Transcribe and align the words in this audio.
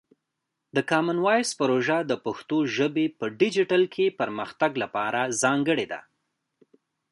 د 0.75 0.77
کامن 0.91 1.17
وایس 1.25 1.49
پروژه 1.61 1.97
د 2.05 2.13
پښتو 2.25 2.57
ژبې 2.75 3.05
په 3.19 3.25
ډیجیټل 3.39 3.83
کې 3.93 4.15
پرمختګ 4.19 4.71
لپاره 4.83 5.21
ځانګړې 5.41 5.85
ده. 5.91 6.01